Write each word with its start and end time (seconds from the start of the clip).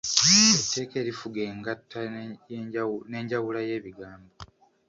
Etteeka 0.59 0.95
erifuga 1.03 1.39
engatta 1.51 1.99
n’enjawula 3.11 3.59
y’ebigambo. 3.69 4.33